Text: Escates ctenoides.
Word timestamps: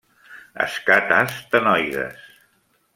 Escates 0.65 1.37
ctenoides. 1.43 2.29